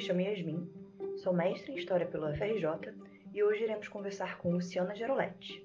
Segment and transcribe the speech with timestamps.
[0.00, 0.66] me chamo Yasmin,
[1.18, 2.94] sou mestre em História pelo FRJ
[3.34, 5.62] e hoje iremos conversar com Luciana Geroletti.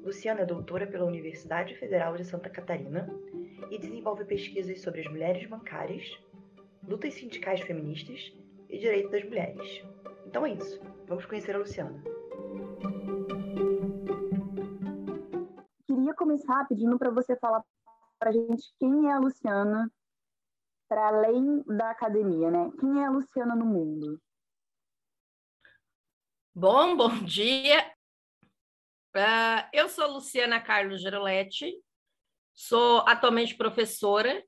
[0.00, 3.12] Luciana é doutora pela Universidade Federal de Santa Catarina
[3.68, 6.08] e desenvolve pesquisas sobre as mulheres bancárias,
[6.86, 8.32] lutas sindicais feministas
[8.68, 9.84] e direito das mulheres.
[10.24, 12.00] Então é isso, vamos conhecer a Luciana.
[15.84, 17.64] Queria começar pedindo para você falar
[18.20, 19.90] para a gente quem é a Luciana
[20.88, 22.70] para além da academia, né?
[22.80, 24.20] Quem é a Luciana no mundo?
[26.54, 27.86] Bom, bom dia.
[29.14, 31.72] Uh, eu sou Luciana Carlos Geroletti,
[32.54, 34.42] sou atualmente professora,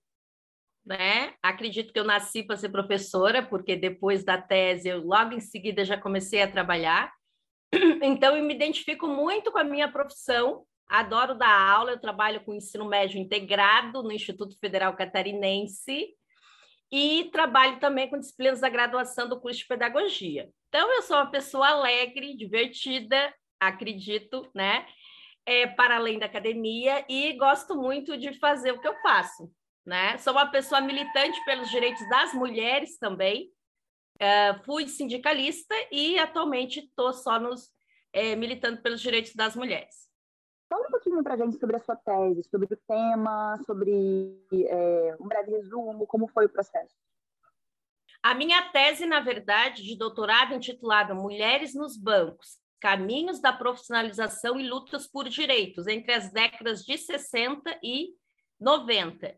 [0.85, 1.35] né?
[1.43, 5.85] Acredito que eu nasci para ser professora, porque depois da tese eu logo em seguida
[5.85, 7.13] já comecei a trabalhar.
[8.03, 12.55] Então eu me identifico muito com a minha profissão, adoro dar aula, eu trabalho com
[12.55, 16.17] ensino médio integrado no Instituto Federal Catarinense
[16.91, 20.51] e trabalho também com disciplinas da graduação do curso de pedagogia.
[20.69, 24.87] Então, eu sou uma pessoa alegre, divertida, acredito, né?
[25.47, 29.51] É, para além da academia e gosto muito de fazer o que eu faço,
[29.87, 30.19] né?
[30.19, 33.51] Sou uma pessoa militante pelos direitos das mulheres também.
[34.19, 37.71] É, fui sindicalista e atualmente estou só nos
[38.13, 40.10] é, militando pelos direitos das mulheres.
[40.71, 45.17] Fala um pouquinho para a gente sobre a sua tese, sobre o tema, sobre é,
[45.19, 46.95] um breve resumo, como foi o processo.
[48.23, 54.69] A minha tese, na verdade, de doutorado intitulada Mulheres nos Bancos, Caminhos da Profissionalização e
[54.69, 58.11] Lutas por Direitos, entre as décadas de 60 e
[58.61, 59.37] 90.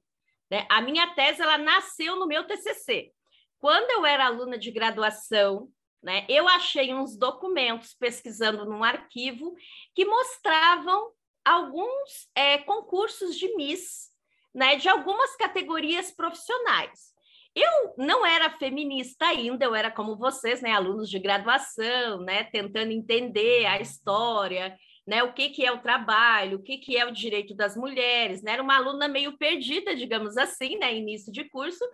[0.51, 0.67] Né?
[0.69, 3.11] A minha tese ela nasceu no meu TCC.
[3.59, 5.71] Quando eu era aluna de graduação,
[6.03, 9.55] né, eu achei uns documentos pesquisando num arquivo
[9.95, 11.11] que mostravam
[11.45, 14.11] alguns é, concursos de Miss,
[14.55, 17.13] né, de algumas categorias profissionais.
[17.55, 22.93] Eu não era feminista ainda, eu era como vocês, né, alunos de graduação, né, tentando
[22.93, 24.77] entender a história,
[25.07, 28.43] né, o que, que é o trabalho, o que, que é o direito das mulheres,
[28.43, 31.85] né, era uma aluna meio perdida, digamos assim, né, início de curso,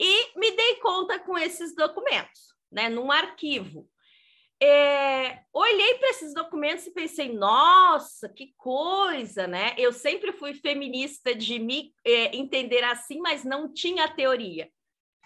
[0.00, 3.88] e me dei conta com esses documentos, né, num arquivo
[4.60, 9.74] é, olhei para esses documentos e pensei, nossa, que coisa, né?
[9.78, 14.68] Eu sempre fui feminista de me é, entender assim, mas não tinha teoria.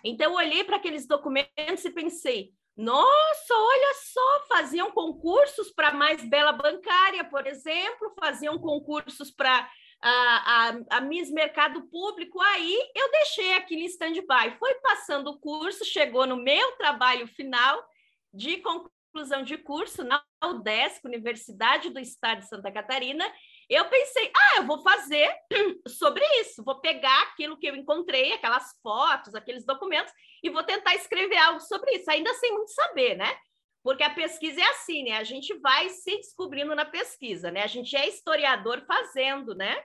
[0.04, 6.52] Então, olhei para aqueles documentos e pensei, nossa, olha só, faziam concursos para mais bela
[6.52, 9.70] bancária, por exemplo, faziam concursos para
[10.02, 14.58] a, a, a Miss Mercado Público, aí eu deixei aquilo em stand-by.
[14.58, 17.86] Foi passando o curso, chegou no meu trabalho final
[18.34, 23.24] de concurso conclusão de curso na UDESC, Universidade do Estado de Santa Catarina,
[23.68, 25.30] eu pensei, ah, eu vou fazer
[25.86, 30.12] sobre isso, vou pegar aquilo que eu encontrei, aquelas fotos, aqueles documentos,
[30.42, 33.36] e vou tentar escrever algo sobre isso, ainda sem muito saber, né?
[33.82, 35.12] Porque a pesquisa é assim, né?
[35.18, 37.62] A gente vai se descobrindo na pesquisa, né?
[37.62, 39.82] A gente é historiador fazendo, né?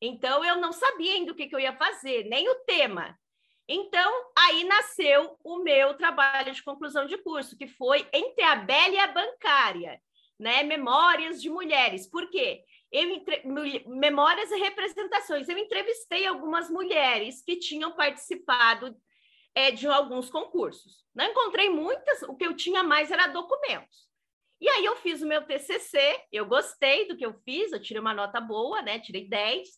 [0.00, 3.16] Então, eu não sabia ainda o que, que eu ia fazer, nem o tema.
[3.68, 8.94] Então, aí nasceu o meu trabalho de conclusão de curso, que foi Entre a Bela
[8.94, 10.00] e a Bancária,
[10.38, 10.62] né?
[10.62, 12.06] Memórias de Mulheres.
[12.06, 12.64] Por quê?
[12.90, 13.42] Eu entre...
[13.86, 15.48] Memórias e representações.
[15.48, 18.96] Eu entrevistei algumas mulheres que tinham participado
[19.54, 21.04] é, de alguns concursos.
[21.14, 24.08] Não encontrei muitas, o que eu tinha mais era documentos.
[24.60, 28.00] E aí eu fiz o meu TCC, eu gostei do que eu fiz, eu tirei
[28.00, 28.98] uma nota boa, né?
[28.98, 29.68] Tirei 10.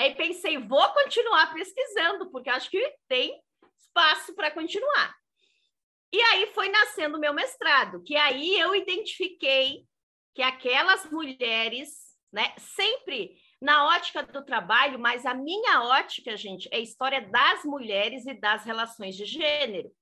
[0.00, 3.38] Aí pensei, vou continuar pesquisando, porque acho que tem
[3.78, 5.14] espaço para continuar.
[6.10, 9.84] E aí foi nascendo o meu mestrado, que aí eu identifiquei
[10.34, 16.80] que aquelas mulheres, né, sempre na ótica do trabalho, mas a minha ótica, gente, é
[16.80, 19.92] história das mulheres e das relações de gênero.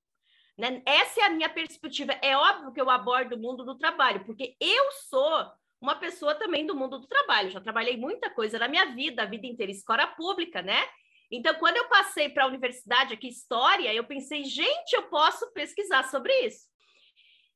[0.57, 0.81] Né?
[0.85, 2.13] Essa é a minha perspectiva.
[2.21, 5.51] É óbvio que eu abordo o mundo do trabalho, porque eu sou
[5.81, 7.49] uma pessoa também do mundo do trabalho.
[7.49, 10.87] Já trabalhei muita coisa na minha vida, a vida inteira, escola pública, né?
[11.31, 16.03] Então, quando eu passei para a universidade aqui, História, eu pensei, gente, eu posso pesquisar
[16.09, 16.67] sobre isso.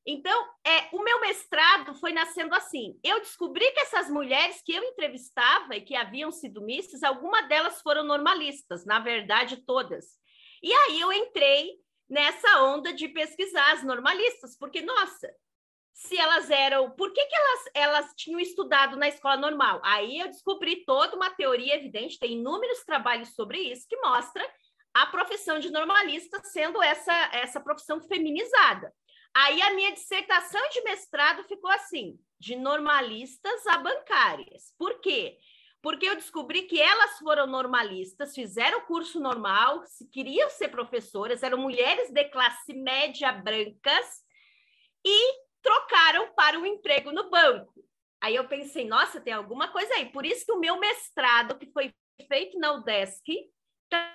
[0.06, 3.00] Então, é, o meu mestrado foi nascendo assim.
[3.03, 7.81] Eu descobri que essas mulheres que eu entrevistava e que haviam sido mistas, algumas delas
[7.81, 10.06] foram normalistas, na verdade, todas.
[10.62, 11.71] E aí eu entrei
[12.09, 15.30] nessa onda de pesquisar as normalistas, porque, nossa,
[15.94, 16.92] se elas eram.
[16.92, 19.80] Por que, que elas, elas tinham estudado na escola normal?
[19.84, 24.44] Aí eu descobri toda uma teoria evidente, tem inúmeros trabalhos sobre isso, que mostra
[24.94, 28.94] a profissão de normalista sendo essa, essa profissão feminizada.
[29.36, 34.74] Aí a minha dissertação de mestrado ficou assim: de normalistas a bancárias.
[34.78, 35.38] Por quê?
[35.84, 41.57] porque eu descobri que elas foram normalistas, fizeram o curso normal, queriam ser professoras, eram
[41.57, 44.24] mulheres de classe média brancas
[45.06, 47.74] e trocaram para um emprego no banco.
[48.21, 50.12] Aí eu pensei, nossa, tem alguma coisa aí.
[50.12, 51.94] Por isso que o meu mestrado, que foi
[52.27, 53.50] feito na UDESC,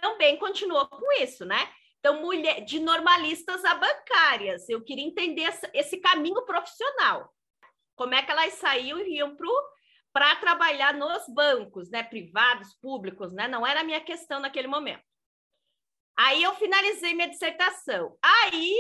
[0.01, 1.69] também continuou com isso, né?
[1.99, 4.69] Então, mulher, de normalistas a bancárias.
[4.69, 7.33] Eu queria entender esse caminho profissional.
[7.97, 9.37] Como é que elas saíam e iam
[10.13, 12.03] para trabalhar nos bancos, né?
[12.03, 13.49] Privados, públicos, né?
[13.49, 15.03] Não era a minha questão naquele momento.
[16.17, 18.17] Aí eu finalizei minha dissertação.
[18.23, 18.75] Aí,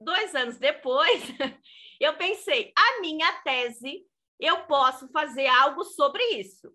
[0.00, 1.22] dois anos depois,
[2.04, 4.06] eu pensei, a minha tese
[4.38, 6.72] eu posso fazer algo sobre isso.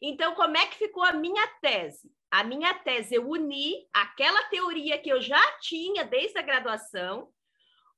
[0.00, 2.10] Então, como é que ficou a minha tese?
[2.30, 7.32] A minha tese eu uni aquela teoria que eu já tinha desde a graduação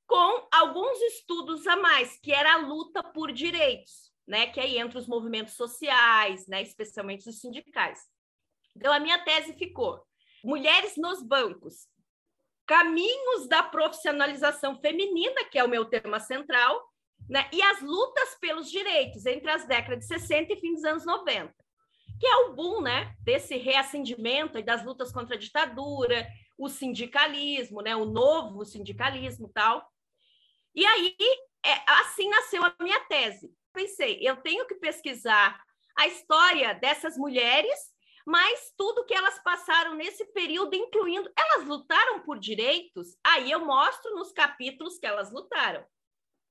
[0.07, 4.47] com alguns estudos a mais, que era a luta por direitos, né?
[4.47, 6.63] Que aí entra os movimentos sociais, né?
[6.63, 8.01] Especialmente os sindicais.
[8.77, 10.07] Então, a minha tese ficou:
[10.45, 11.89] mulheres nos bancos,
[12.67, 16.83] caminhos da profissionalização feminina, que é o meu tema central,
[17.29, 17.49] né?
[17.53, 21.55] E as lutas pelos direitos entre as décadas de 60 e fim dos anos 90,
[22.21, 26.27] que é o boom né, desse reacendimento e das lutas contra a ditadura,
[26.57, 29.87] o sindicalismo, né, o novo sindicalismo tal.
[30.75, 31.17] E aí,
[31.65, 33.53] é, assim nasceu a minha tese.
[33.73, 35.61] Pensei, eu tenho que pesquisar
[35.97, 37.79] a história dessas mulheres,
[38.27, 44.17] mas tudo que elas passaram nesse período, incluindo elas lutaram por direitos, aí eu mostro
[44.17, 45.85] nos capítulos que elas lutaram.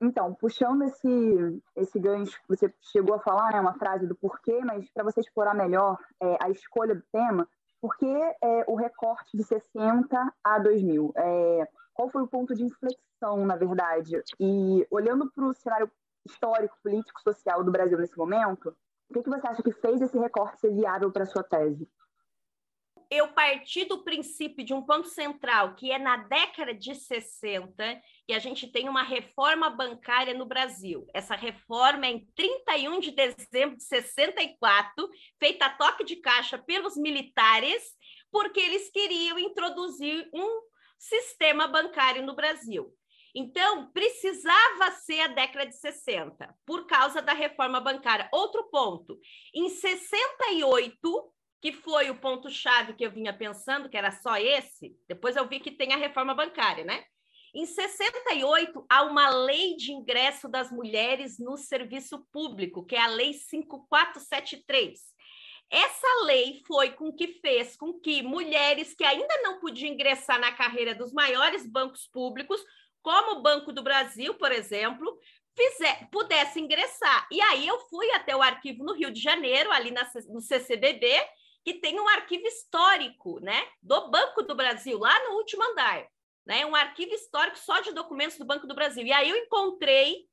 [0.00, 4.62] Então, puxando esse, esse gancho que você chegou a falar, né, uma frase do porquê,
[4.64, 7.48] mas para você explorar melhor é, a escolha do tema,
[7.80, 11.12] por que é, o recorte de 60 a 2000?
[11.16, 14.22] É, qual foi o ponto de inflexão, na verdade?
[14.38, 15.90] E olhando para o cenário
[16.26, 18.76] histórico, político, social do Brasil nesse momento,
[19.08, 21.88] o que, que você acha que fez esse recorte ser viável para sua tese?
[23.10, 28.34] eu parti do princípio de um ponto central, que é na década de 60, e
[28.34, 31.06] a gente tem uma reforma bancária no Brasil.
[31.14, 36.96] Essa reforma é em 31 de dezembro de 64, feita a toque de caixa pelos
[36.96, 37.94] militares,
[38.30, 40.62] porque eles queriam introduzir um
[40.98, 42.92] sistema bancário no Brasil.
[43.38, 48.30] Então, precisava ser a década de 60, por causa da reforma bancária.
[48.32, 49.20] Outro ponto,
[49.54, 55.36] em 68, que foi o ponto-chave que eu vinha pensando, que era só esse, depois
[55.36, 57.04] eu vi que tem a reforma bancária, né?
[57.54, 63.06] Em 68, há uma lei de ingresso das mulheres no serviço público, que é a
[63.06, 64.98] Lei 5473.
[65.70, 70.52] Essa lei foi com que fez com que mulheres que ainda não podiam ingressar na
[70.52, 72.62] carreira dos maiores bancos públicos,
[73.06, 75.16] como o Banco do Brasil, por exemplo,
[75.56, 77.28] fizer, pudessem ingressar.
[77.30, 81.08] E aí eu fui até o arquivo no Rio de Janeiro, ali na, no CCBB,
[81.64, 86.04] que tem um arquivo histórico, né, do Banco do Brasil, lá no último andar,
[86.44, 89.06] né, um arquivo histórico só de documentos do Banco do Brasil.
[89.06, 90.26] E aí eu encontrei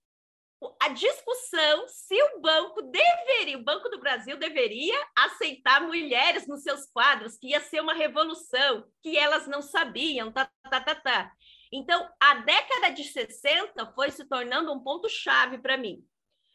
[0.81, 6.87] a discussão se o banco deveria, o Banco do Brasil deveria aceitar mulheres nos seus
[6.87, 11.31] quadros, que ia ser uma revolução, que elas não sabiam, tá, tá, tá, tá.
[11.73, 16.05] Então, a década de 60 foi se tornando um ponto chave para mim.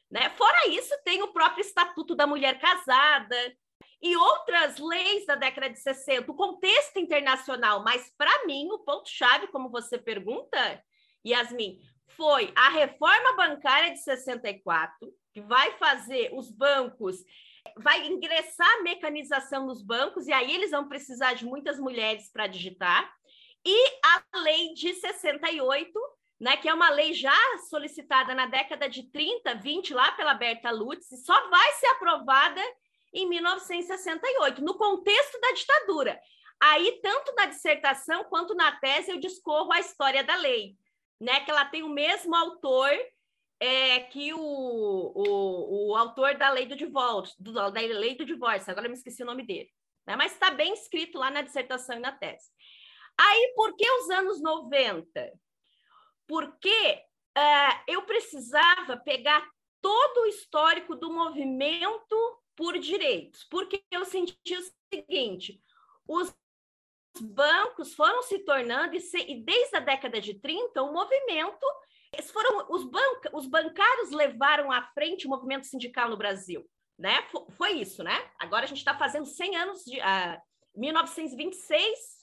[0.09, 0.31] Né?
[0.31, 3.56] Fora isso, tem o próprio Estatuto da Mulher Casada,
[4.00, 9.49] e outras leis da década de 60, o contexto internacional, mas para mim o ponto-chave,
[9.49, 10.83] como você pergunta,
[11.26, 17.16] Yasmin, foi a reforma bancária de 64, que vai fazer os bancos,
[17.76, 22.47] vai ingressar a mecanização nos bancos, e aí eles vão precisar de muitas mulheres para
[22.47, 23.12] digitar,
[23.65, 25.93] e a lei de 68,
[26.41, 27.37] né, que é uma lei já
[27.69, 32.61] solicitada na década de 30, 20, lá pela Berta Lutz, e só vai ser aprovada
[33.12, 36.21] em 1968, no contexto da ditadura.
[36.61, 40.77] Aí, tanto na dissertação quanto na tese, eu discorro a história da lei,
[41.21, 41.41] né?
[41.41, 42.91] Que ela tem o mesmo autor
[43.61, 48.87] é, que o, o, o autor da lei do divórcio, da lei do divórcio, agora
[48.87, 49.71] eu me esqueci o nome dele,
[50.07, 50.17] né?
[50.17, 52.50] Mas está bem escrito lá na dissertação e na tese.
[53.19, 55.33] Aí, por que os anos 90?
[56.27, 57.03] Porque
[57.37, 59.49] uh, eu precisava pegar
[59.81, 65.61] todo o histórico do movimento por direitos, porque eu senti o seguinte:
[66.07, 66.33] os
[67.21, 71.67] bancos foram se tornando, e, se, e desde a década de 30, o movimento.
[72.33, 76.67] Foram, os, banca, os bancários levaram à frente o movimento sindical no Brasil.
[76.99, 77.21] Né?
[77.31, 78.31] Foi, foi isso, né?
[78.39, 79.99] Agora a gente está fazendo 100 anos de.
[79.99, 80.49] Uh,
[80.79, 82.18] 1926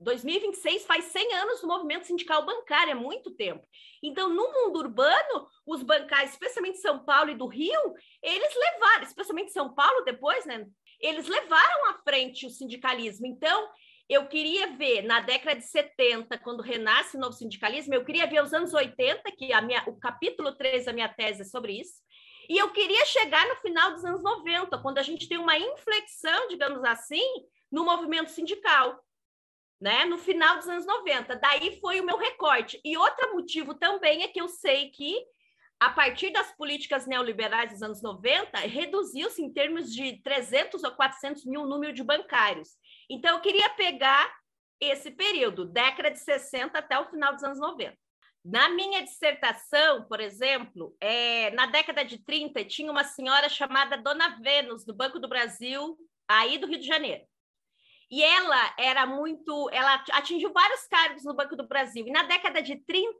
[0.00, 3.66] 2026 faz 100 anos do movimento sindical bancário, é muito tempo.
[4.02, 9.52] Então, no mundo urbano, os bancários, especialmente São Paulo e do Rio, eles levaram, especialmente
[9.52, 10.66] São Paulo depois, né?
[11.00, 13.26] Eles levaram à frente o sindicalismo.
[13.26, 13.68] Então,
[14.08, 18.42] eu queria ver na década de 70, quando renasce o novo sindicalismo, eu queria ver
[18.42, 22.00] os anos 80, que a minha, o capítulo 3 da minha tese é sobre isso,
[22.48, 26.48] e eu queria chegar no final dos anos 90, quando a gente tem uma inflexão,
[26.48, 27.22] digamos assim,
[27.70, 28.98] no movimento sindical,
[29.80, 30.04] né?
[30.04, 31.36] No final dos anos 90.
[31.36, 32.80] Daí foi o meu recorte.
[32.84, 35.16] E outro motivo também é que eu sei que
[35.80, 41.44] a partir das políticas neoliberais dos anos 90, reduziu-se em termos de 300 ou 400
[41.44, 42.70] mil número de bancários.
[43.08, 44.28] Então, eu queria pegar
[44.80, 47.96] esse período, década de 60 até o final dos anos 90.
[48.44, 54.38] Na minha dissertação, por exemplo, é, na década de 30, tinha uma senhora chamada Dona
[54.40, 57.22] Vênus, do Banco do Brasil, aí do Rio de Janeiro.
[58.10, 59.68] E ela era muito.
[59.70, 62.06] Ela atingiu vários cargos no Banco do Brasil.
[62.06, 63.14] E na década de 30,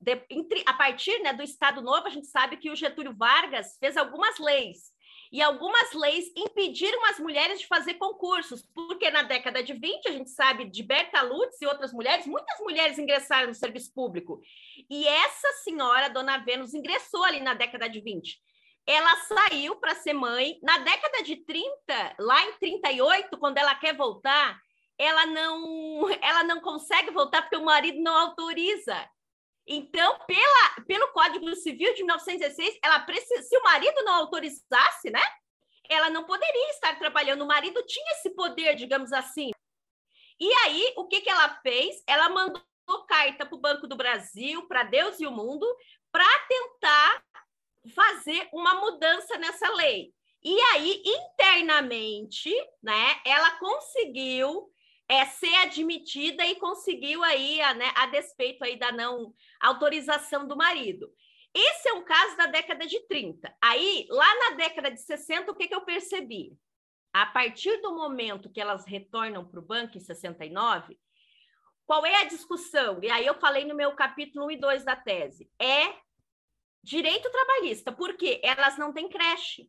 [0.00, 0.20] de,
[0.66, 4.38] a partir né, do Estado Novo, a gente sabe que o Getúlio Vargas fez algumas
[4.38, 4.96] leis
[5.32, 10.12] e algumas leis impediram as mulheres de fazer concursos, porque na década de 20, a
[10.12, 14.40] gente sabe de Berta Lutz e outras mulheres, muitas mulheres ingressaram no serviço público.
[14.88, 18.40] E essa senhora, Dona Vênus, ingressou ali na década de 20.
[18.86, 20.58] Ela saiu para ser mãe.
[20.62, 24.60] Na década de 30, lá em 38, quando ela quer voltar,
[24.98, 29.08] ela não, ela não consegue voltar porque o marido não autoriza.
[29.66, 35.22] Então, pela, pelo Código Civil de 1916, ela precisa, se o marido não autorizasse, né?
[35.88, 37.42] Ela não poderia estar trabalhando.
[37.42, 39.50] O marido tinha esse poder, digamos assim.
[40.38, 41.96] E aí, o que, que ela fez?
[42.06, 42.62] Ela mandou
[43.08, 45.66] carta para o Banco do Brasil, para Deus e o mundo,
[46.12, 47.24] para tentar
[47.88, 50.12] fazer uma mudança nessa lei.
[50.42, 52.52] E aí, internamente,
[52.82, 54.70] né, ela conseguiu
[55.08, 60.56] é, ser admitida e conseguiu aí, a, né, a despeito aí da não autorização do
[60.56, 61.10] marido.
[61.54, 63.56] Esse é um caso da década de 30.
[63.62, 66.56] Aí, lá na década de 60, o que, que eu percebi?
[67.12, 70.98] A partir do momento que elas retornam para o banco, em 69,
[71.86, 72.98] qual é a discussão?
[73.02, 75.50] E aí eu falei no meu capítulo 1 e 2 da tese.
[75.58, 75.94] É
[76.86, 79.68] direito trabalhista, porque elas não têm creche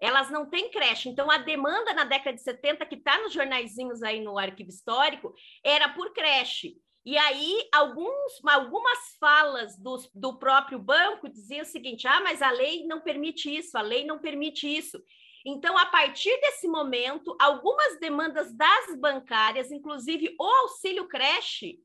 [0.00, 1.08] elas não têm creche.
[1.08, 5.34] Então, a demanda na década de 70, que está nos jornaizinhos aí no arquivo histórico,
[5.64, 6.76] era por creche.
[7.06, 12.50] E aí, alguns, algumas falas do, do próprio banco diziam o seguinte: ah, mas a
[12.50, 15.02] lei não permite isso, a lei não permite isso.
[15.44, 21.78] Então, a partir desse momento, algumas demandas das bancárias, inclusive o auxílio creche,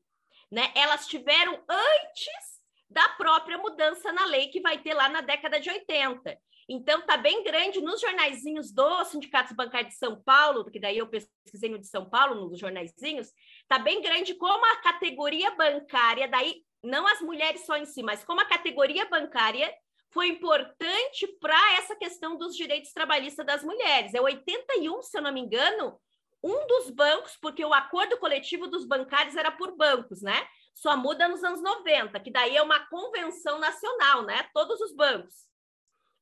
[0.50, 2.49] né, elas tiveram antes
[2.90, 6.36] da própria mudança na lei que vai ter lá na década de 80.
[6.68, 11.08] Então, está bem grande nos jornaizinhos dos sindicatos bancários de São Paulo, que daí eu
[11.08, 13.32] pesquisei no de São Paulo, nos jornaizinhos,
[13.62, 18.24] está bem grande como a categoria bancária, daí não as mulheres só em si, mas
[18.24, 19.72] como a categoria bancária
[20.12, 24.14] foi importante para essa questão dos direitos trabalhistas das mulheres.
[24.14, 26.00] É 81, se eu não me engano,
[26.42, 30.46] um dos bancos, porque o acordo coletivo dos bancários era por bancos, né?
[30.80, 34.48] Só muda nos anos 90, que daí é uma convenção nacional, né?
[34.54, 35.34] Todos os bancos.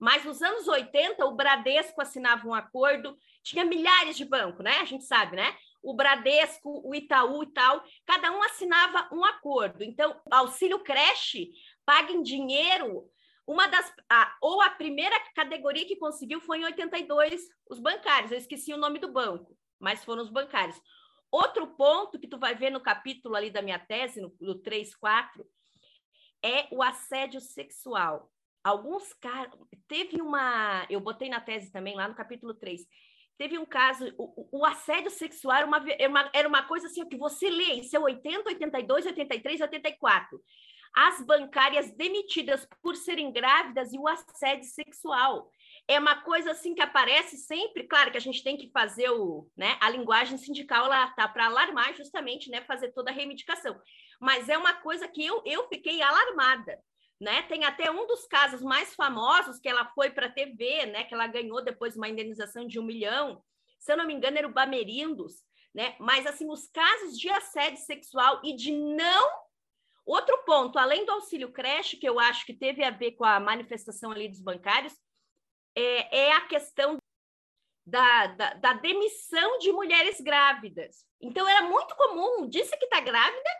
[0.00, 4.79] Mas nos anos 80, o Bradesco assinava um acordo, tinha milhares de bancos, né?
[4.81, 5.57] A gente sabe, né?
[5.81, 9.85] O Bradesco, o Itaú e tal, cada um assinava um acordo.
[9.85, 11.53] Então, auxílio creche
[11.87, 13.09] paga em dinheiro.
[13.47, 18.33] Uma das a, ou a primeira categoria que conseguiu foi em 82, os bancários.
[18.33, 20.81] Eu esqueci o nome do banco, mas foram os bancários.
[21.31, 24.95] Outro ponto que tu vai ver no capítulo ali da minha tese, no, no 3,
[24.97, 25.47] 4,
[26.43, 28.31] é o assédio sexual
[28.69, 29.59] alguns casos.
[29.87, 30.87] Teve uma.
[30.91, 32.83] Eu botei na tese também, lá no capítulo 3.
[33.37, 37.09] Teve um caso, o, o assédio sexual era uma, era uma, era uma coisa assim,
[37.09, 40.43] que você lê, isso é 80, 82, 83, 84.
[40.97, 45.49] As bancárias demitidas por serem grávidas e o assédio sexual.
[45.88, 49.50] É uma coisa assim que aparece sempre, claro que a gente tem que fazer o,
[49.57, 53.80] né, a linguagem sindical lá tá para alarmar justamente, né, fazer toda a reivindicação.
[54.21, 56.78] Mas é uma coisa que eu, eu fiquei alarmada
[57.21, 57.42] né?
[57.42, 61.04] Tem até um dos casos mais famosos que ela foi para a TV, né?
[61.04, 63.42] Que ela ganhou depois uma indenização de um milhão.
[63.78, 65.42] Se eu não me engano, era o Bamerindos,
[65.75, 65.97] né?
[65.99, 69.49] Mas assim, os casos de assédio sexual e de não
[70.09, 73.38] Outro ponto, além do auxílio creche, que eu acho que teve a ver com a
[73.38, 74.95] manifestação ali dos bancários,
[75.77, 76.97] é, é a questão
[77.87, 81.07] da, da, da, demissão de mulheres grávidas.
[81.21, 83.51] Então, era muito comum, disse que está grávida,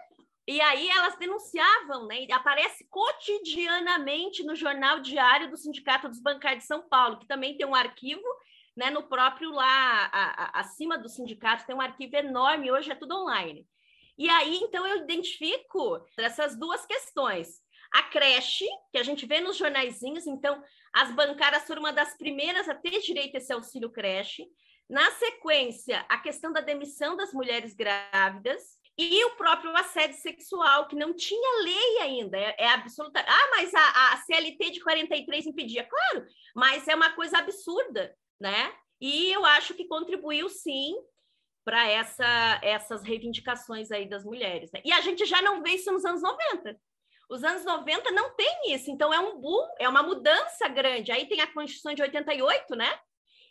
[0.47, 2.27] e aí elas denunciavam, né?
[2.33, 7.67] Aparece cotidianamente no jornal diário do Sindicato dos Bancários de São Paulo, que também tem
[7.67, 8.23] um arquivo
[8.79, 12.95] né, no próprio lá, a, a, acima do sindicato, tem um arquivo enorme, hoje é
[12.95, 13.67] tudo online.
[14.17, 17.61] E aí, então, eu identifico essas duas questões.
[17.93, 22.69] A creche, que a gente vê nos jornaizinhos, então, as bancárias foram uma das primeiras
[22.69, 24.47] a ter direito a esse auxílio creche.
[24.89, 30.97] Na sequência, a questão da demissão das mulheres grávidas e o próprio assédio sexual, que
[30.97, 33.21] não tinha lei ainda, é, é absoluta.
[33.21, 35.85] Ah, mas a, a CLT de 43 impedia.
[35.85, 38.75] Claro, mas é uma coisa absurda, né?
[39.01, 40.97] E eu acho que contribuiu sim
[41.65, 44.73] para essa, essas reivindicações aí das mulheres.
[44.73, 44.81] Né?
[44.85, 46.81] E a gente já não vê isso nos anos 90.
[47.29, 51.13] Os anos 90 não tem isso, então é um boom, é uma mudança grande.
[51.13, 52.99] Aí tem a Constituição de 88, né?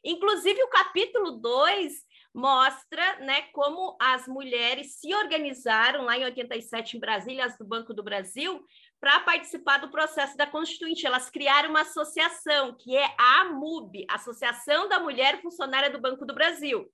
[0.03, 1.93] Inclusive o capítulo 2
[2.33, 7.93] mostra, né, como as mulheres se organizaram lá em 87 em Brasília, as do Banco
[7.93, 8.63] do Brasil,
[8.99, 11.05] para participar do processo da Constituinte.
[11.05, 16.33] Elas criaram uma associação, que é a AMUB, Associação da Mulher Funcionária do Banco do
[16.33, 16.87] Brasil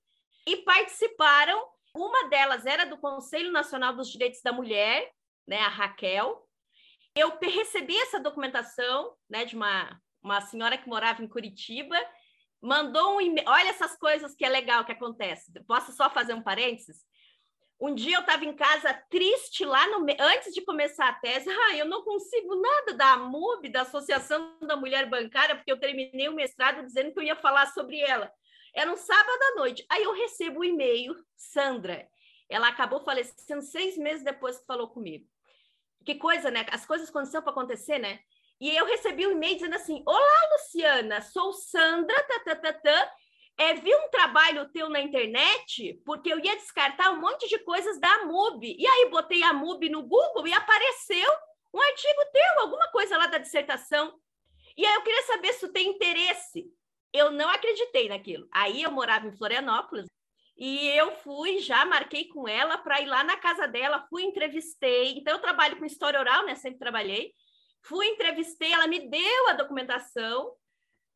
[0.48, 1.62] e participaram.
[1.96, 5.12] Uma delas era do Conselho Nacional dos Direitos da Mulher,
[5.48, 6.48] né, a Raquel.
[7.16, 11.96] Eu recebi essa documentação né, de uma, uma senhora que morava em Curitiba,
[12.60, 13.48] mandou um e-mail.
[13.48, 15.52] Olha essas coisas que é legal que acontece.
[15.68, 17.04] Posso só fazer um parênteses?
[17.80, 21.76] Um dia eu estava em casa triste lá no antes de começar a tese, ah,
[21.76, 26.34] eu não consigo nada da MUB, da Associação da Mulher Bancária, porque eu terminei o
[26.34, 28.32] mestrado dizendo que eu ia falar sobre ela.
[28.74, 29.86] Era um sábado à noite.
[29.90, 32.08] Aí eu recebo o um e-mail, Sandra.
[32.50, 35.28] Ela acabou falecendo seis meses depois que falou comigo.
[36.06, 36.66] Que coisa, né?
[36.72, 38.20] As coisas aconteceram para acontecer, né?
[38.60, 43.12] E eu recebi um e-mail dizendo assim: Olá, Luciana, sou Sandra, tá, tá, tá, tá.
[43.58, 48.00] É, vi um trabalho teu na internet, porque eu ia descartar um monte de coisas
[48.00, 48.76] da MUB.
[48.78, 51.32] E aí botei a MUB no Google e apareceu
[51.74, 54.14] um artigo teu, alguma coisa lá da dissertação.
[54.76, 56.68] E aí eu queria saber se tu tem interesse
[57.14, 58.48] eu não acreditei naquilo.
[58.52, 60.08] Aí eu morava em Florianópolis
[60.66, 65.18] e eu fui, já marquei com ela para ir lá na casa dela, fui entrevistei.
[65.18, 66.56] Então eu trabalho com história oral, né?
[66.56, 67.34] Sempre trabalhei.
[67.82, 70.56] Fui entrevistei, ela me deu a documentação,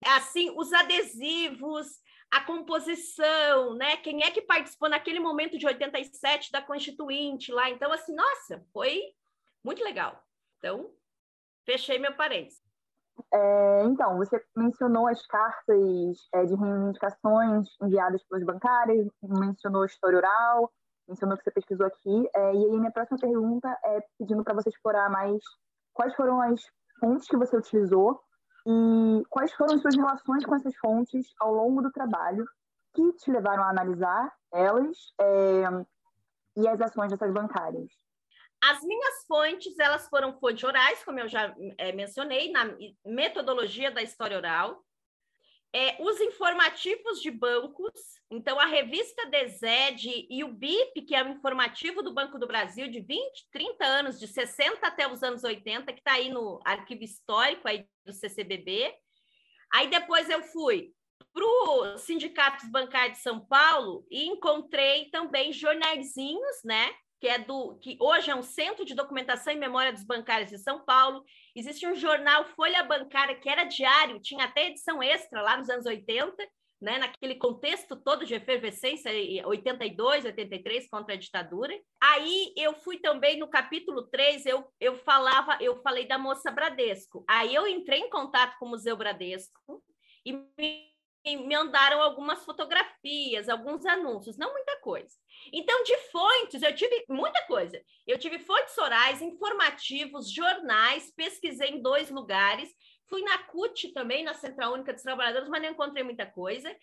[0.05, 1.87] assim, os adesivos,
[2.29, 3.95] a composição, né?
[3.95, 7.69] Quem é que participou naquele momento de 87 da Constituinte lá?
[7.69, 9.01] Então assim, nossa, foi
[9.63, 10.21] muito legal.
[10.57, 10.93] Então,
[11.65, 12.66] fechei meu parênteses.
[13.33, 20.17] É, então, você mencionou as cartas é, de reivindicações enviadas pelos bancários, mencionou a história
[20.17, 20.71] oral,
[21.07, 24.69] mencionou que você pesquisou aqui, é, e aí minha próxima pergunta é pedindo para você
[24.69, 25.41] explorar mais
[25.93, 26.61] quais foram as
[26.99, 28.21] fontes que você utilizou
[28.65, 32.45] e quais foram as suas relações com essas fontes ao longo do trabalho
[32.93, 35.63] que te levaram a analisar elas é,
[36.57, 37.89] e as ações dessas bancárias.
[38.63, 44.01] As minhas fontes, elas foram fontes orais, como eu já é, mencionei, na metodologia da
[44.01, 44.83] história oral.
[45.73, 47.93] É, os informativos de bancos,
[48.31, 52.89] então a revista DESED e o BIP, que é o informativo do Banco do Brasil
[52.89, 57.03] de 20, 30 anos, de 60 até os anos 80, que está aí no arquivo
[57.03, 58.91] histórico aí do CCBB.
[59.73, 60.93] Aí depois eu fui
[61.33, 66.91] para o Sindicatos Bancários de São Paulo e encontrei também jornaizinhos, né?
[67.19, 70.57] Que é do que hoje é um centro de documentação e memória dos bancários de
[70.57, 71.23] São Paulo.
[71.55, 75.85] Existe um jornal Folha Bancária que era diário, tinha até edição extra lá nos anos
[75.85, 76.35] 80,
[76.79, 79.11] né, naquele contexto todo de efervescência
[79.47, 81.73] 82, 83 contra a ditadura.
[81.99, 87.25] Aí eu fui também no capítulo 3, eu, eu falava, eu falei da moça Bradesco.
[87.27, 89.83] Aí eu entrei em contato com o Museu Bradesco
[90.23, 95.15] e me me mandaram algumas fotografias, alguns anúncios, não muita coisa.
[95.51, 97.81] Então, de fontes, eu tive muita coisa.
[98.05, 102.73] Eu tive fontes orais, informativos, jornais, pesquisei em dois lugares,
[103.09, 106.73] fui na CUT também, na Central Única dos Trabalhadores, mas não encontrei muita coisa.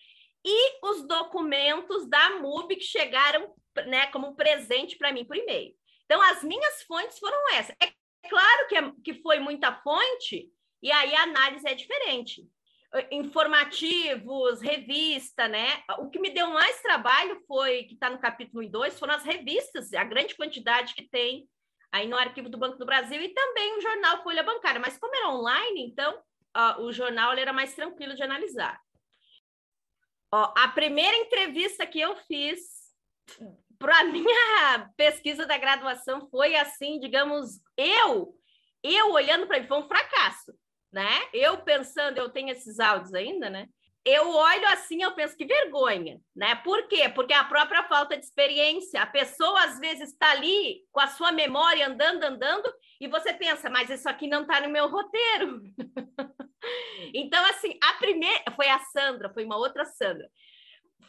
[0.43, 3.53] E os documentos da MUB que chegaram
[3.87, 5.73] né, como presente para mim por e-mail.
[6.05, 7.75] Então, as minhas fontes foram essas.
[7.81, 7.91] É
[8.29, 10.51] claro que, é, que foi muita fonte,
[10.83, 12.47] e aí a análise é diferente
[13.11, 15.83] informativos, revista, né?
[15.99, 19.13] O que me deu mais trabalho foi, que está no capítulo 1 e 2, foram
[19.15, 21.47] as revistas, a grande quantidade que tem
[21.91, 24.79] aí no arquivo do Banco do Brasil e também o jornal Folha Bancária.
[24.79, 26.21] Mas como era online, então
[26.79, 28.79] o jornal era mais tranquilo de analisar.
[30.31, 32.59] Ó, a primeira entrevista que eu fiz
[33.77, 38.35] para a minha pesquisa da graduação foi assim, digamos, eu,
[38.83, 40.53] eu olhando para ele, foi um fracasso
[40.95, 41.23] né?
[41.33, 43.67] Eu pensando, eu tenho esses áudios ainda, né?
[44.05, 46.55] Eu olho assim, eu penso que vergonha, né?
[46.55, 47.09] Por quê?
[47.09, 49.01] Porque a própria falta de experiência.
[49.01, 53.69] A pessoa às vezes está ali com a sua memória andando, andando, e você pensa,
[53.69, 55.63] mas isso aqui não está no meu roteiro.
[57.13, 60.29] então, assim, a primeira foi a Sandra, foi uma outra Sandra.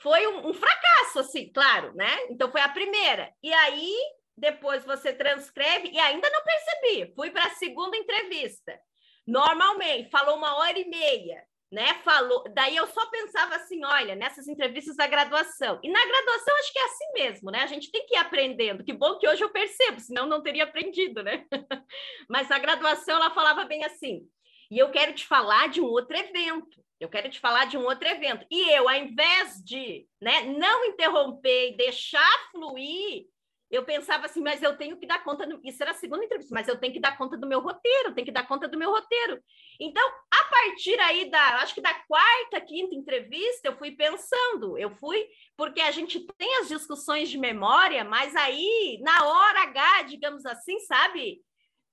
[0.01, 2.11] Foi um, um fracasso, assim, claro, né?
[2.29, 3.31] Então foi a primeira.
[3.41, 3.95] E aí,
[4.37, 7.15] depois você transcreve e ainda não percebi.
[7.15, 8.77] Fui para a segunda entrevista.
[9.27, 11.95] Normalmente, falou uma hora e meia né?
[12.05, 15.81] Falou, daí eu só pensava assim, olha, nessas entrevistas da graduação.
[15.83, 17.63] E na graduação acho que é assim mesmo, né?
[17.63, 18.85] A gente tem que ir aprendendo.
[18.85, 21.45] Que bom que hoje eu percebo, senão não teria aprendido, né?
[22.31, 24.23] Mas a graduação ela falava bem assim.
[24.71, 26.85] E eu quero te falar de um outro evento.
[26.99, 28.47] Eu quero te falar de um outro evento.
[28.51, 33.27] E eu, ao invés de, né, não interromper e deixar fluir,
[33.71, 35.61] eu pensava assim, mas eu tenho que dar conta, do...
[35.65, 38.25] isso era a segunda entrevista, mas eu tenho que dar conta do meu roteiro, tenho
[38.25, 39.43] que dar conta do meu roteiro.
[39.81, 44.91] Então, a partir aí da, acho que da quarta, quinta entrevista, eu fui pensando, eu
[44.91, 45.27] fui,
[45.57, 50.79] porque a gente tem as discussões de memória, mas aí, na hora H, digamos assim,
[50.81, 51.41] sabe?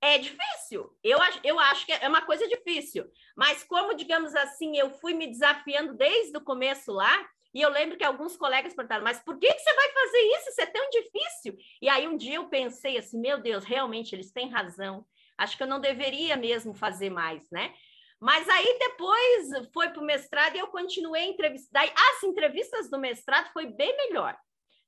[0.00, 0.94] É difícil.
[1.02, 3.06] Eu, eu acho que é uma coisa difícil.
[3.34, 7.96] Mas como, digamos assim, eu fui me desafiando desde o começo lá, e eu lembro
[7.96, 10.50] que alguns colegas perguntaram, mas por que, que você vai fazer isso?
[10.50, 11.56] Isso é tão difícil.
[11.80, 15.06] E aí um dia eu pensei assim, meu Deus, realmente eles têm razão.
[15.38, 17.72] Acho que eu não deveria mesmo fazer mais, né?
[18.20, 21.84] Mas aí depois foi para o mestrado e eu continuei entrevistar.
[21.84, 24.36] As entrevistas do mestrado foi bem melhor,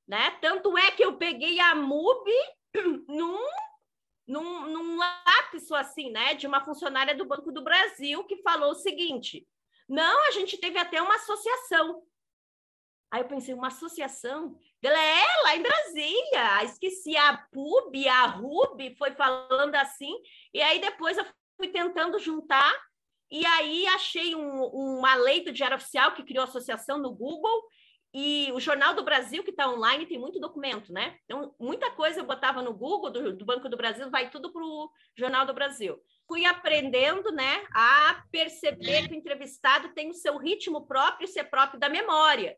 [0.06, 0.32] né?
[0.40, 2.30] Tanto é que eu peguei a MUB
[3.08, 3.46] num,
[4.26, 6.34] num, num lápis assim, né?
[6.34, 9.46] De uma funcionária do Banco do Brasil que falou o seguinte:
[9.88, 12.02] não, a gente teve até uma associação
[13.10, 14.58] Aí eu pensei, uma associação?
[14.82, 16.64] Ela é lá em Brasília.
[16.64, 20.12] Esqueci a PUB, a RUB, foi falando assim.
[20.52, 22.72] E aí depois eu fui tentando juntar.
[23.30, 27.64] E aí achei um, uma lei do Diário Oficial que criou a associação no Google.
[28.14, 31.18] E o Jornal do Brasil, que está online, tem muito documento, né?
[31.24, 34.62] Então, muita coisa eu botava no Google, do, do Banco do Brasil, vai tudo para
[34.62, 35.98] o Jornal do Brasil.
[36.26, 41.78] Fui aprendendo, né, a perceber que o entrevistado tem o seu ritmo próprio ser próprio
[41.78, 42.56] da memória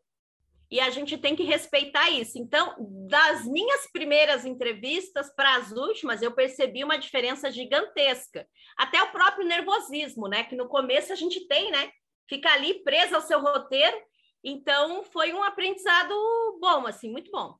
[0.71, 2.39] e a gente tem que respeitar isso.
[2.39, 2.75] Então,
[3.09, 8.47] das minhas primeiras entrevistas para as últimas, eu percebi uma diferença gigantesca.
[8.77, 10.45] Até o próprio nervosismo, né?
[10.45, 11.91] Que no começo a gente tem, né?
[12.29, 13.97] Fica ali presa ao seu roteiro.
[14.45, 16.15] Então, foi um aprendizado
[16.61, 17.57] bom, assim, muito bom.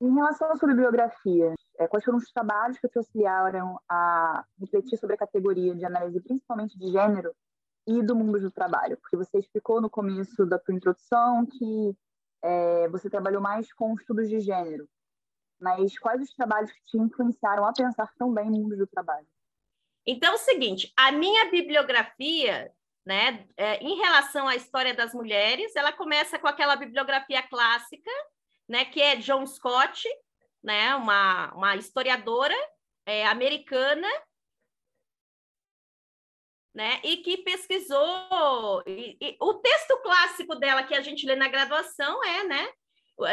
[0.00, 4.98] Em relação à sua bibliografia, é, quais foram os trabalhos que te auxiliaram a refletir
[4.98, 7.34] sobre a categoria de análise, principalmente de gênero,
[7.86, 8.96] e do mundo do trabalho?
[8.98, 11.96] Porque você explicou no começo da tua introdução que
[12.42, 14.88] é, você trabalhou mais com estudos de gênero,
[15.60, 19.26] mas quais os trabalhos que te influenciaram a pensar tão bem no mundo do trabalho?
[20.06, 22.72] Então, é o seguinte, a minha bibliografia,
[23.04, 28.10] né, é, em relação à história das mulheres, ela começa com aquela bibliografia clássica,
[28.68, 30.08] né, que é John Scott,
[30.62, 32.54] né, uma, uma historiadora
[33.04, 34.08] é, americana
[36.76, 37.00] né?
[37.02, 38.82] E que pesquisou.
[38.86, 42.68] E, e, o texto clássico dela que a gente lê na graduação é, né?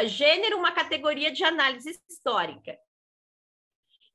[0.06, 2.74] Gênero, uma categoria de análise histórica.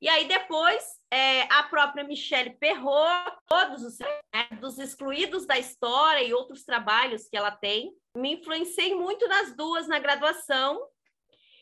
[0.02, 6.24] E aí depois é, a própria Michelle Perrot, todos os né, dos excluídos da história
[6.24, 10.84] e outros trabalhos que ela tem, me influenciei muito nas duas na graduação.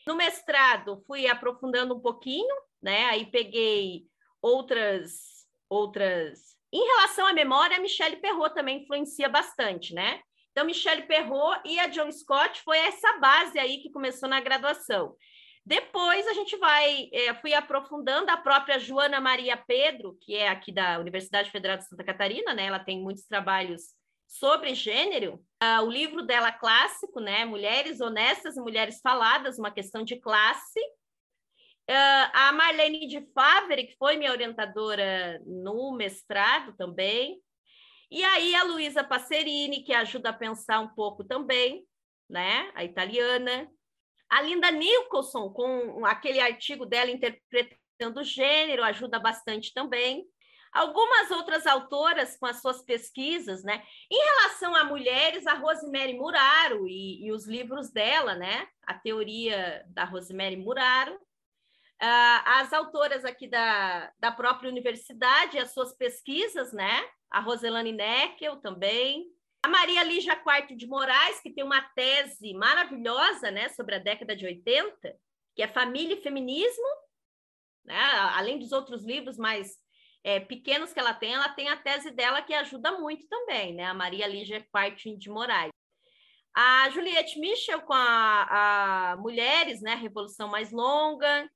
[0.07, 3.05] No mestrado fui aprofundando um pouquinho, né?
[3.05, 4.07] Aí peguei
[4.41, 10.21] outras outras em relação à memória, a Michelle Perrot também influencia bastante, né?
[10.51, 15.15] Então, Michelle Perrot e a John Scott foi essa base aí que começou na graduação.
[15.65, 20.71] Depois a gente vai, é, fui aprofundando a própria Joana Maria Pedro, que é aqui
[20.71, 22.65] da Universidade Federal de Santa Catarina, né?
[22.65, 23.93] Ela tem muitos trabalhos
[24.27, 25.35] sobre gênero.
[25.61, 27.45] Uh, o livro dela clássico, né?
[27.45, 30.79] Mulheres Honestas e Mulheres Faladas, uma questão de classe,
[31.95, 37.41] a Marlene de Favre, que foi minha orientadora no mestrado também.
[38.11, 41.85] E aí a Luísa Passerini, que ajuda a pensar um pouco também,
[42.29, 42.71] né?
[42.73, 43.69] A italiana.
[44.29, 50.25] A Linda Nicholson, com aquele artigo dela interpretando o gênero, ajuda bastante também.
[50.71, 53.83] Algumas outras autoras com as suas pesquisas, né?
[54.11, 58.67] Em relação a mulheres, a Rosemary Muraro e, e os livros dela, né?
[58.85, 61.19] A teoria da Rosemary Muraro.
[62.01, 67.05] Uh, as autoras aqui da, da própria universidade, as suas pesquisas, né?
[67.29, 69.27] A Roselane Neckel também.
[69.61, 73.67] A Maria Lígia Quarto de Moraes, que tem uma tese maravilhosa, né?
[73.69, 75.13] Sobre a década de 80,
[75.53, 76.87] que é Família e Feminismo,
[77.83, 77.99] né?
[78.35, 79.75] Além dos outros livros mais
[80.23, 83.83] é, pequenos que ela tem, ela tem a tese dela que ajuda muito também, né?
[83.83, 85.71] A Maria Lígia Quarto de Moraes.
[86.55, 89.95] A Juliette Michel com a, a Mulheres, né?
[89.95, 91.49] Revolução Mais Longa,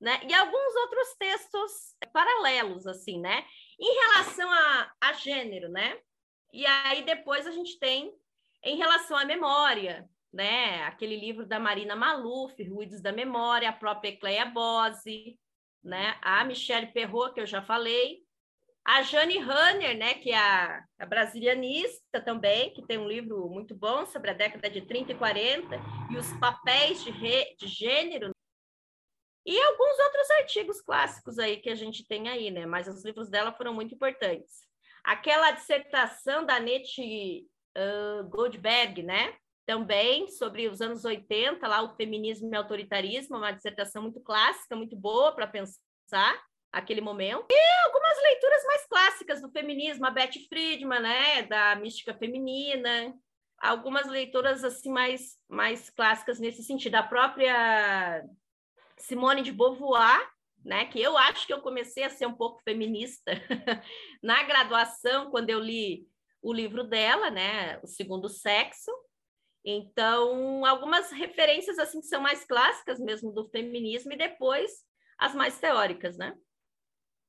[0.00, 0.20] né?
[0.28, 1.72] E alguns outros textos
[2.12, 3.44] paralelos, assim, né?
[3.78, 5.98] Em relação a, a gênero, né?
[6.52, 8.12] E aí depois a gente tem
[8.64, 10.82] em relação à memória, né?
[10.84, 15.38] Aquele livro da Marina Maluf, Ruídos da Memória, a própria Ecleia Bose,
[15.82, 16.18] né?
[16.22, 18.26] A Michelle Perrot, que eu já falei,
[18.86, 23.74] a Jane Hanner, né, que é a, a, brasilianista também, que tem um livro muito
[23.74, 25.76] bom sobre a década de 30 e 40
[26.08, 28.30] e os papéis de, re, de gênero.
[29.46, 32.66] E alguns outros artigos clássicos aí que a gente tem aí, né?
[32.66, 34.66] Mas os livros dela foram muito importantes.
[35.04, 37.46] Aquela dissertação da Nete
[37.78, 39.36] uh, Goldberg, né?
[39.64, 44.96] Também sobre os anos 80, lá o feminismo e autoritarismo, uma dissertação muito clássica, muito
[44.96, 47.46] boa para pensar aquele momento.
[47.48, 53.14] E algumas leituras mais clássicas do feminismo, a Betty Friedman, né, da mística feminina,
[53.58, 56.96] algumas leituras assim mais mais clássicas nesse sentido.
[56.96, 58.24] A própria
[58.98, 60.30] Simone de Beauvoir,
[60.64, 63.32] né, que eu acho que eu comecei a ser um pouco feminista
[64.22, 66.08] na graduação quando eu li
[66.42, 68.90] o livro dela, né, O Segundo Sexo.
[69.64, 74.70] Então, algumas referências assim que são mais clássicas mesmo do feminismo e depois
[75.18, 76.36] as mais teóricas, né?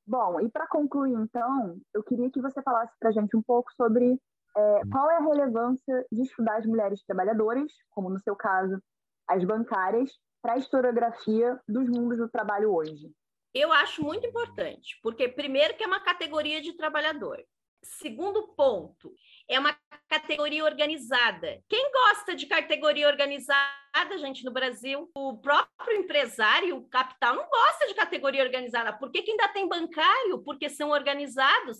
[0.06, 3.72] Bom, e para concluir, então, eu queria que você falasse para a gente um pouco
[3.74, 4.18] sobre
[4.56, 8.80] é, qual é a relevância de estudar as mulheres trabalhadoras, como no seu caso,
[9.28, 10.10] as bancárias,
[10.42, 13.10] para a historiografia dos mundos do trabalho hoje.
[13.54, 17.42] Eu acho muito importante, porque, primeiro, que é uma categoria de trabalhador.
[17.82, 19.14] Segundo ponto,
[19.48, 19.76] é uma
[20.08, 21.62] categoria organizada.
[21.68, 25.10] Quem gosta de categoria organizada, gente, no Brasil?
[25.16, 28.92] O próprio empresário, o capital, não gosta de categoria organizada.
[28.92, 30.42] Por que, que ainda tem bancário?
[30.44, 31.78] Porque são organizados.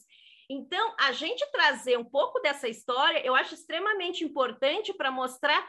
[0.50, 5.68] Então, a gente trazer um pouco dessa história, eu acho extremamente importante para mostrar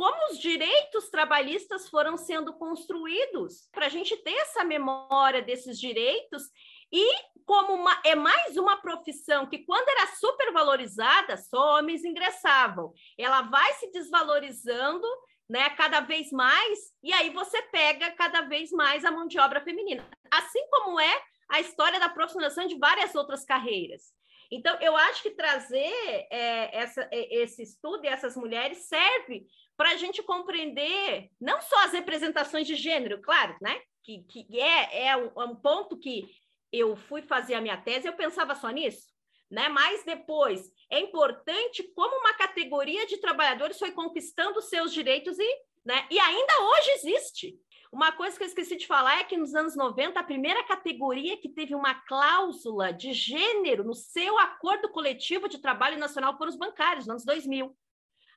[0.00, 6.44] como os direitos trabalhistas foram sendo construídos, para a gente ter essa memória desses direitos
[6.90, 7.04] e
[7.44, 12.94] como uma, é mais uma profissão que, quando era supervalorizada, só homens ingressavam.
[13.18, 15.06] Ela vai se desvalorizando
[15.46, 19.60] né, cada vez mais, e aí você pega cada vez mais a mão de obra
[19.60, 20.08] feminina.
[20.30, 24.18] Assim como é a história da profissionalização de várias outras carreiras.
[24.50, 25.92] Então, eu acho que trazer
[26.30, 29.46] é, essa, é, esse estudo e essas mulheres serve
[29.80, 33.80] para a gente compreender não só as representações de gênero, claro, né?
[34.02, 36.28] Que, que é, é um, é um ponto que
[36.70, 39.06] eu fui fazer a minha tese, eu pensava só nisso,
[39.50, 39.70] né?
[39.70, 46.06] Mas depois é importante como uma categoria de trabalhadores foi conquistando seus direitos e, né?
[46.10, 47.58] E ainda hoje existe.
[47.90, 51.38] Uma coisa que eu esqueci de falar é que nos anos 90, a primeira categoria
[51.38, 56.58] que teve uma cláusula de gênero no seu acordo coletivo de trabalho nacional foram os
[56.58, 57.74] bancários, nos anos 2000.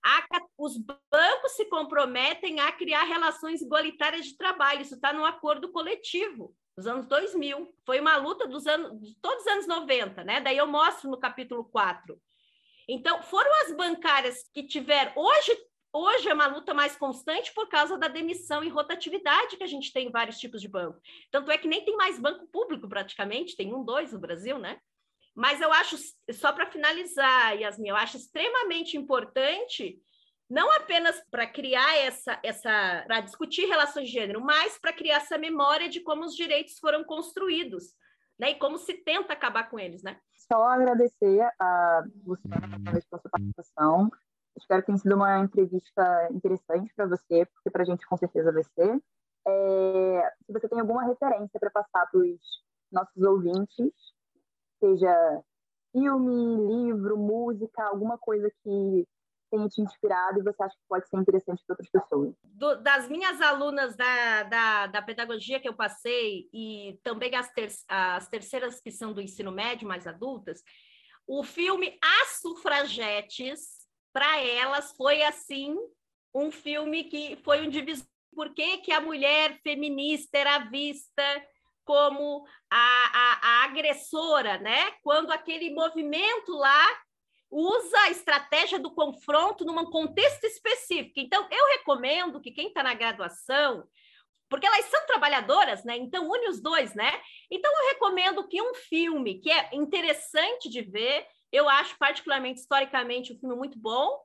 [0.05, 0.25] A,
[0.57, 6.53] os bancos se comprometem a criar relações igualitárias de trabalho, isso está no acordo coletivo
[6.75, 7.73] dos anos 2000.
[7.85, 10.41] Foi uma luta dos anos, de todos os anos 90, né?
[10.41, 12.19] Daí eu mostro no capítulo 4.
[12.87, 15.13] Então, foram as bancárias que tiveram.
[15.15, 15.57] Hoje,
[15.93, 19.93] hoje é uma luta mais constante por causa da demissão e rotatividade que a gente
[19.93, 20.99] tem em vários tipos de banco.
[21.31, 24.79] Tanto é que nem tem mais banco público praticamente, tem um, dois no Brasil, né?
[25.35, 25.97] Mas eu acho,
[26.31, 29.99] só para finalizar, Yasmin, eu acho extremamente importante
[30.49, 35.37] não apenas para criar essa, essa para discutir relações de gênero, mas para criar essa
[35.37, 37.95] memória de como os direitos foram construídos,
[38.37, 38.51] né?
[38.51, 40.19] E como se tenta acabar com eles, né?
[40.51, 44.11] Só agradecer a você pela sua participação.
[44.55, 48.51] Espero que tenha sido uma entrevista interessante para você, porque para a gente com certeza
[48.51, 49.01] vai ser.
[49.47, 52.39] É, se você tem alguma referência para passar para os
[52.91, 53.91] nossos ouvintes,
[54.83, 55.41] seja
[55.93, 59.07] filme, livro, música, alguma coisa que
[59.49, 62.33] tenha te inspirado e você acha que pode ser interessante para outras pessoas?
[62.43, 67.69] Do, das minhas alunas da, da, da, pedagogia que eu passei e também as, ter,
[67.87, 70.61] as terceiras que são do ensino médio, mais adultas,
[71.27, 75.77] o filme As Sufragetes, para elas, foi assim
[76.33, 78.05] um filme que foi um divisor.
[78.35, 81.23] Por que, que a mulher feminista era vista
[81.85, 84.91] como a, a, a agressora, né?
[85.01, 86.87] Quando aquele movimento lá
[87.49, 91.19] usa a estratégia do confronto num contexto específico.
[91.19, 93.87] Então, eu recomendo que quem está na graduação,
[94.49, 95.95] porque elas são trabalhadoras, né?
[95.97, 97.21] Então, une os dois, né?
[97.51, 103.31] Então, eu recomendo que um filme que é interessante de ver, eu acho particularmente historicamente
[103.31, 104.19] um filme muito bom,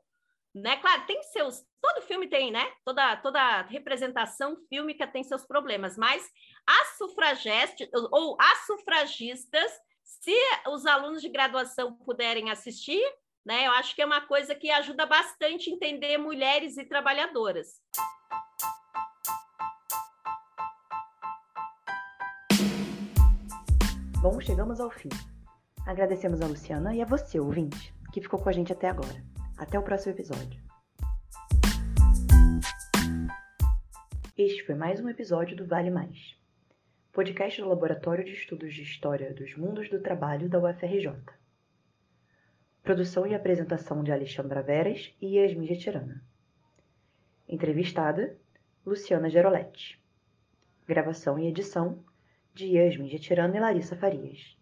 [0.60, 0.76] né?
[0.76, 2.70] Claro, tem seus, todo filme tem, né?
[2.84, 6.28] Toda toda representação fílmica tem seus problemas, mas
[6.66, 9.72] as sufragistas ou as sufragistas
[10.08, 10.34] se
[10.66, 13.02] os alunos de graduação puderem assistir,
[13.44, 17.80] né, eu acho que é uma coisa que ajuda bastante a entender mulheres e trabalhadoras.
[24.20, 25.10] Bom, chegamos ao fim.
[25.86, 27.94] Agradecemos a Luciana e a você, ouvinte.
[28.12, 29.37] que ficou com a gente até agora.
[29.58, 30.62] Até o próximo episódio.
[34.36, 36.36] Este foi mais um episódio do Vale Mais,
[37.12, 41.12] podcast do Laboratório de Estudos de História dos Mundos do Trabalho da UFRJ.
[42.84, 46.24] Produção e apresentação de Alexandra Veras e Yasmin Getirana.
[47.48, 48.38] Entrevistada,
[48.86, 50.00] Luciana Geroletti.
[50.86, 52.04] Gravação e edição
[52.54, 54.57] de Yasmin Getirana e Larissa Farias.